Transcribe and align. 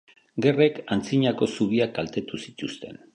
Gerrek 0.45 0.79
antzinako 0.95 1.49
zubiak 1.57 1.93
kaltetu 1.99 2.41
zituzten. 2.49 2.99